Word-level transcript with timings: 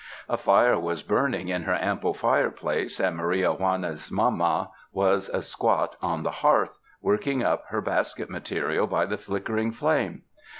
A 0.27 0.35
fire 0.35 0.79
was 0.79 1.03
burning 1.03 1.49
in 1.49 1.61
her 1.61 1.75
ample 1.79 2.15
fire 2.15 2.49
place, 2.49 2.99
and 2.99 3.15
Maria 3.15 3.51
Juana's 3.53 4.09
mama 4.11 4.71
was 4.91 5.29
a 5.29 5.43
squat 5.43 5.95
on 6.01 6.23
the 6.23 6.31
hearth, 6.41 6.79
working 7.03 7.43
up 7.43 7.65
her 7.67 7.81
basket 7.81 8.27
material 8.27 8.87
by 8.87 9.05
the 9.05 9.19
flickering 9.19 9.71
flame. 9.71 10.23